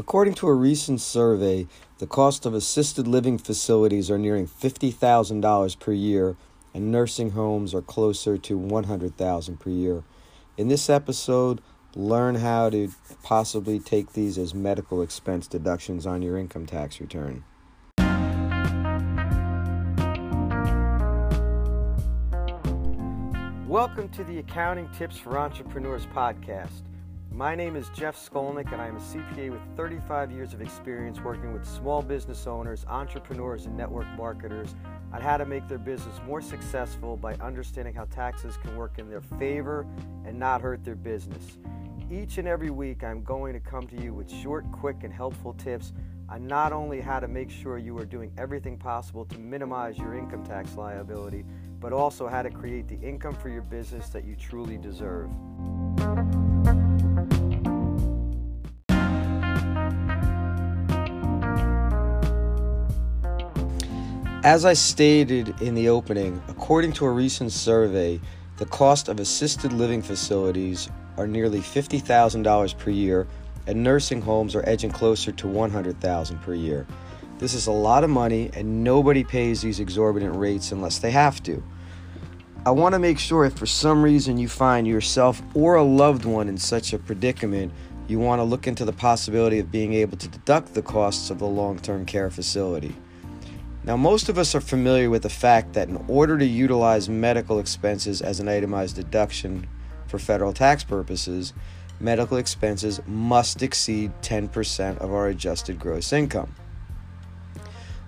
[0.00, 1.66] According to a recent survey,
[1.98, 6.36] the cost of assisted living facilities are nearing $50,000 per year
[6.72, 10.02] and nursing homes are closer to $100,000 per year.
[10.56, 11.60] In this episode,
[11.94, 12.90] learn how to
[13.22, 17.44] possibly take these as medical expense deductions on your income tax return.
[23.68, 26.89] Welcome to the Accounting Tips for Entrepreneurs podcast.
[27.32, 31.20] My name is Jeff Skolnick, and I am a CPA with 35 years of experience
[31.20, 34.74] working with small business owners, entrepreneurs, and network marketers
[35.12, 39.08] on how to make their business more successful by understanding how taxes can work in
[39.08, 39.86] their favor
[40.26, 41.56] and not hurt their business.
[42.10, 45.54] Each and every week, I'm going to come to you with short, quick, and helpful
[45.54, 45.92] tips
[46.28, 50.14] on not only how to make sure you are doing everything possible to minimize your
[50.14, 51.44] income tax liability,
[51.78, 55.30] but also how to create the income for your business that you truly deserve.
[64.42, 68.18] As I stated in the opening, according to a recent survey,
[68.56, 70.88] the cost of assisted living facilities
[71.18, 73.28] are nearly $50,000 per year
[73.66, 76.86] and nursing homes are edging closer to $100,000 per year.
[77.36, 81.42] This is a lot of money and nobody pays these exorbitant rates unless they have
[81.42, 81.62] to.
[82.64, 86.24] I want to make sure if for some reason you find yourself or a loved
[86.24, 87.74] one in such a predicament,
[88.08, 91.38] you want to look into the possibility of being able to deduct the costs of
[91.38, 92.96] the long-term care facility.
[93.82, 97.58] Now, most of us are familiar with the fact that in order to utilize medical
[97.58, 99.66] expenses as an itemized deduction
[100.06, 101.54] for federal tax purposes,
[101.98, 106.54] medical expenses must exceed 10% of our adjusted gross income.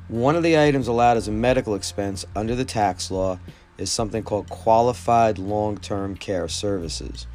[0.09, 3.39] One of the items allowed as a medical expense under the tax law
[3.79, 7.27] is something called qualified long term care services.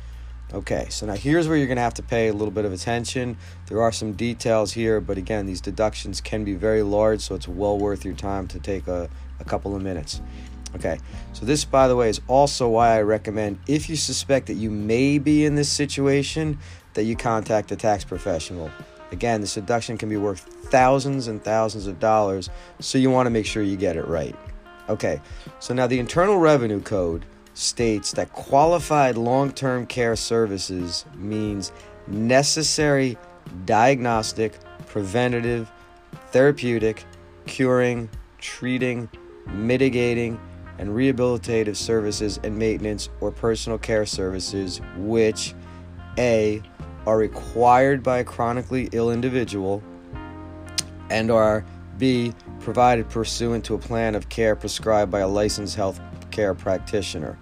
[0.53, 2.71] Okay, so now here's where you're going to have to pay a little bit of
[2.71, 3.37] attention.
[3.65, 7.49] There are some details here, but again, these deductions can be very large, so it's
[7.49, 9.09] well worth your time to take a,
[9.41, 10.21] a couple of minutes.
[10.73, 10.99] Okay,
[11.33, 14.69] so this, by the way, is also why I recommend if you suspect that you
[14.69, 16.59] may be in this situation,
[16.93, 18.71] that you contact a tax professional.
[19.11, 22.49] Again, this deduction can be worth thousands and thousands of dollars,
[22.79, 24.35] so you want to make sure you get it right.
[24.87, 25.19] Okay,
[25.59, 27.25] so now the Internal Revenue Code
[27.57, 31.71] states that qualified long term care services means
[32.05, 33.17] necessary
[33.65, 34.53] diagnostic,
[34.85, 35.71] preventative,
[36.31, 37.03] therapeutic,
[37.47, 39.09] curing, treating,
[39.47, 40.39] mitigating,
[40.77, 45.55] and rehabilitative services and maintenance or personal care services which
[46.19, 46.61] A
[47.07, 49.81] are required by a chronically ill individual
[51.09, 51.65] and are
[51.97, 55.99] B provided pursuant to a plan of care prescribed by a licensed health
[56.37, 57.35] care practitioner.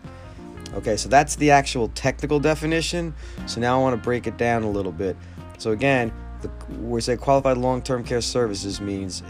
[0.74, 3.14] Okay, so that's the actual technical definition.
[3.46, 5.18] So now I want to break it down a little bit.
[5.58, 9.22] So again, the, we say qualified long-term care services means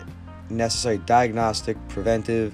[0.51, 2.53] necessary diagnostic, preventive,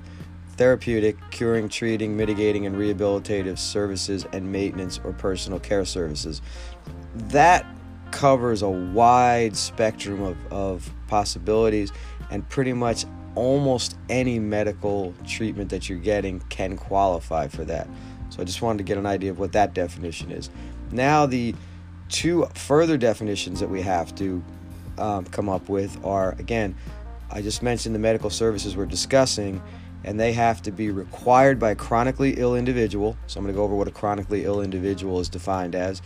[0.56, 6.42] therapeutic, curing, treating, mitigating, and rehabilitative services and maintenance or personal care services.
[7.16, 7.66] That
[8.12, 11.92] covers a wide spectrum of, of possibilities
[12.30, 13.06] and pretty much
[13.36, 17.88] almost any medical treatment that you're getting can qualify for that.
[18.30, 20.50] So I just wanted to get an idea of what that definition is.
[20.92, 21.56] Now, the
[22.10, 24.44] two further definitions that we have to
[24.98, 26.76] um, come up with are again,
[27.30, 29.62] I just mentioned the medical services we're discussing,
[30.04, 33.18] and they have to be required by a chronically ill individual.
[33.28, 36.02] So I'm going to go over what a chronically ill individual is defined as,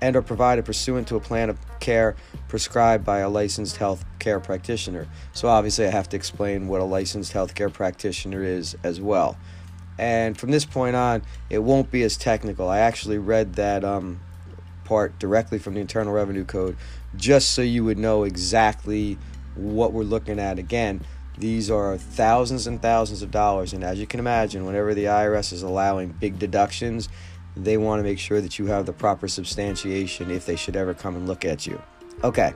[0.00, 2.14] and are provided pursuant to a plan of care
[2.46, 5.08] prescribed by a licensed health care practitioner.
[5.32, 9.38] So obviously, I have to explain what a licensed healthcare practitioner is as well.
[9.98, 12.68] And from this point on, it won't be as technical.
[12.68, 14.20] I actually read that um,
[14.84, 16.76] part directly from the Internal Revenue Code
[17.16, 19.16] just so you would know exactly
[19.54, 20.58] what we're looking at.
[20.58, 21.00] Again,
[21.38, 23.72] these are thousands and thousands of dollars.
[23.72, 27.08] And as you can imagine, whenever the IRS is allowing big deductions,
[27.56, 30.92] they want to make sure that you have the proper substantiation if they should ever
[30.92, 31.80] come and look at you.
[32.22, 32.52] Okay.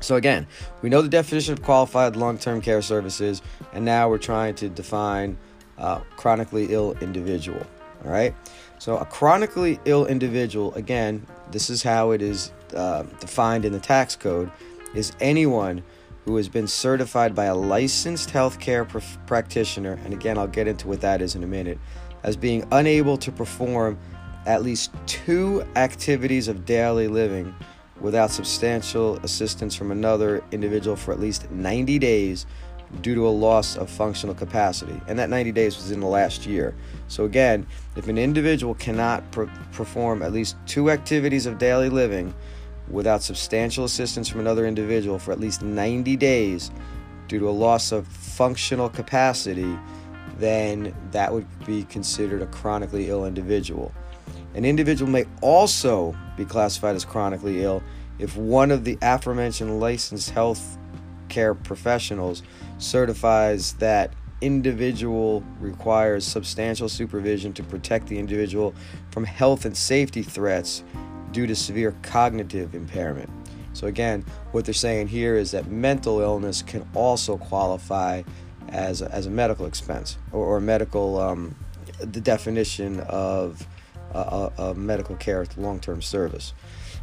[0.00, 0.46] So, again,
[0.82, 3.42] we know the definition of qualified long term care services,
[3.72, 5.36] and now we're trying to define
[5.78, 7.64] uh, chronically ill individual.
[8.04, 8.34] All right.
[8.78, 13.80] So a chronically ill individual, again, this is how it is uh, defined in the
[13.80, 14.50] tax code,
[14.94, 15.82] is anyone
[16.24, 20.86] who has been certified by a licensed healthcare pr- practitioner, and again, I'll get into
[20.86, 21.78] what that is in a minute,
[22.22, 23.98] as being unable to perform
[24.46, 27.54] at least two activities of daily living
[28.00, 32.46] without substantial assistance from another individual for at least 90 days
[33.02, 35.00] due to a loss of functional capacity.
[35.08, 36.74] And that 90 days was in the last year.
[37.08, 37.66] So, again,
[37.96, 42.34] if an individual cannot perform at least two activities of daily living
[42.90, 46.70] without substantial assistance from another individual for at least 90 days
[47.26, 49.78] due to a loss of functional capacity,
[50.38, 53.92] then that would be considered a chronically ill individual.
[54.54, 57.82] An individual may also be classified as chronically ill
[58.18, 60.78] if one of the aforementioned licensed health
[61.28, 62.42] care professionals
[62.78, 68.74] certifies that individual requires substantial supervision to protect the individual
[69.10, 70.82] from health and safety threats
[71.32, 73.28] due to severe cognitive impairment.
[73.72, 78.22] So, again, what they're saying here is that mental illness can also qualify
[78.68, 81.54] as a, as a medical expense or, or medical, um,
[81.98, 83.66] the definition of
[84.16, 86.52] a, a medical care long term service.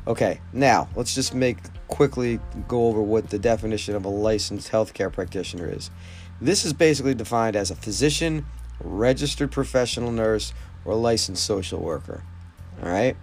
[0.07, 1.57] Okay, now let's just make
[1.87, 5.89] quickly go over what the definition of a licensed healthcare practitioner is.
[6.41, 8.45] This is basically defined as a physician,
[8.83, 10.53] registered professional nurse,
[10.83, 12.23] or licensed social worker.
[12.83, 13.15] All right.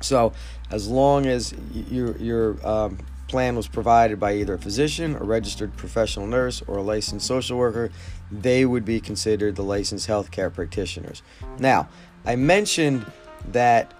[0.00, 0.32] So,
[0.70, 1.54] as long as
[1.90, 2.98] your your um,
[3.28, 7.58] plan was provided by either a physician, a registered professional nurse, or a licensed social
[7.58, 7.90] worker,
[8.30, 11.22] they would be considered the licensed healthcare practitioners.
[11.58, 11.88] Now,
[12.24, 13.10] I mentioned
[13.52, 13.94] that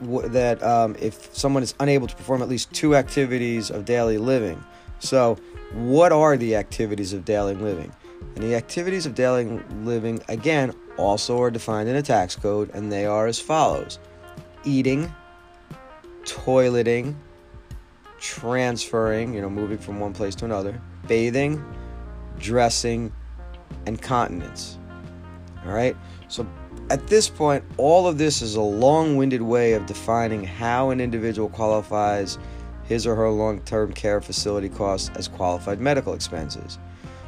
[0.00, 4.62] that um, if someone is unable to perform at least two activities of daily living.
[5.00, 5.36] So,
[5.72, 7.92] what are the activities of daily living?
[8.34, 12.90] And the activities of daily living, again, also are defined in a tax code, and
[12.90, 13.98] they are as follows
[14.64, 15.12] eating,
[16.24, 17.14] toileting,
[18.20, 21.64] transferring, you know, moving from one place to another, bathing,
[22.38, 23.12] dressing,
[23.86, 24.78] and continence.
[25.64, 25.96] All right?
[26.28, 26.46] So
[26.90, 31.00] at this point, all of this is a long winded way of defining how an
[31.00, 32.38] individual qualifies
[32.84, 36.78] his or her long term care facility costs as qualified medical expenses.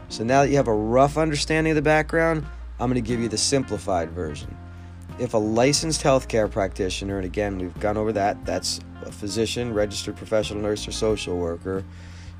[0.08, 2.44] So now that you have a rough understanding of the background,
[2.80, 4.56] I'm going to give you the simplified version.
[5.18, 10.16] If a licensed healthcare practitioner, and again, we've gone over that, that's a physician, registered
[10.16, 11.84] professional nurse, or social worker,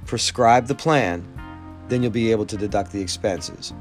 [0.07, 1.27] prescribe the plan,
[1.89, 3.75] then you'll be able to deduct the expenses.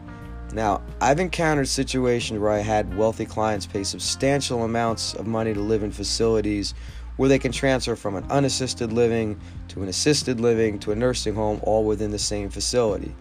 [0.54, 5.60] Now, I've encountered situations where I had wealthy clients pay substantial amounts of money to
[5.60, 6.74] live in facilities
[7.18, 11.36] where they can transfer from an unassisted living to an assisted living to a nursing
[11.36, 13.14] home all within the same facility.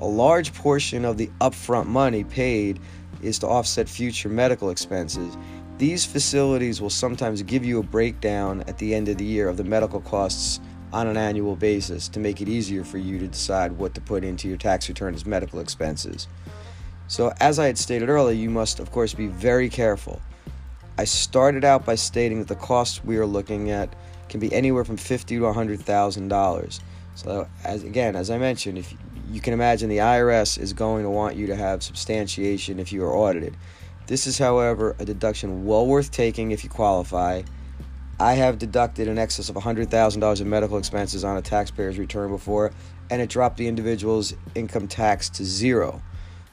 [0.00, 2.80] A large portion of the upfront money paid
[3.22, 5.36] is to offset future medical expenses.
[5.78, 9.56] These facilities will sometimes give you a breakdown at the end of the year of
[9.56, 10.60] the medical costs
[10.92, 14.24] on an annual basis to make it easier for you to decide what to put
[14.24, 16.28] into your tax return as medical expenses.
[17.06, 20.20] So, as I had stated earlier, you must, of course, be very careful.
[20.96, 23.94] I started out by stating that the costs we are looking at
[24.28, 26.80] can be anywhere from fifty to hundred thousand dollars.
[27.14, 28.94] So, as again, as I mentioned, if
[29.30, 33.04] you can imagine, the IRS is going to want you to have substantiation if you
[33.04, 33.56] are audited.
[34.06, 37.42] This is, however, a deduction well worth taking if you qualify.
[38.20, 42.72] I have deducted in excess of $100,000 in medical expenses on a taxpayer's return before,
[43.10, 46.00] and it dropped the individual's income tax to zero.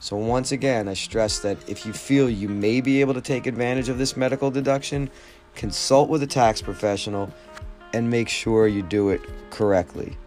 [0.02, 3.46] So, once again, I stress that if you feel you may be able to take
[3.46, 5.08] advantage of this medical deduction,
[5.54, 7.32] consult with a tax professional
[7.92, 9.20] and make sure you do it
[9.50, 10.18] correctly.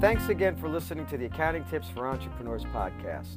[0.00, 3.36] Thanks again for listening to the Accounting Tips for Entrepreneurs podcast.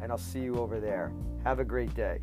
[0.00, 1.12] and I'll see you over there.
[1.44, 2.18] Have a great day.